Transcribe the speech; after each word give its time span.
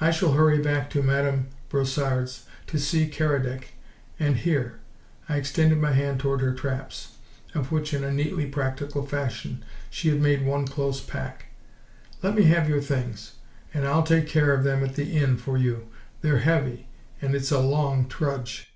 "I 0.00 0.10
shall 0.10 0.32
hurry 0.32 0.58
back 0.58 0.90
to 0.90 1.00
Madame 1.00 1.46
Brossard's 1.68 2.44
to 2.66 2.76
see 2.76 3.06
Keredec 3.06 3.74
and 4.18 4.34
here" 4.38 4.80
I 5.28 5.36
extended 5.36 5.78
my 5.78 5.92
hand 5.92 6.18
toward 6.18 6.40
her 6.40 6.52
traps, 6.52 7.18
of 7.54 7.70
which, 7.70 7.94
in 7.94 8.02
a 8.02 8.10
neatly 8.12 8.46
practical 8.46 9.06
fashion, 9.06 9.64
she 9.88 10.08
had 10.08 10.20
made 10.20 10.44
one 10.44 10.66
close 10.66 11.00
pack 11.00 11.52
"let 12.20 12.34
me 12.34 12.46
have 12.46 12.68
your 12.68 12.80
things, 12.82 13.34
and 13.72 13.86
I'll 13.86 14.02
take 14.02 14.26
care 14.26 14.52
of 14.52 14.64
them 14.64 14.82
at 14.82 14.96
the 14.96 15.16
inn 15.16 15.36
for 15.36 15.56
you. 15.56 15.86
They're 16.20 16.38
heavy, 16.40 16.88
and 17.22 17.36
it's 17.36 17.52
a 17.52 17.60
long 17.60 18.08
trudge." 18.08 18.74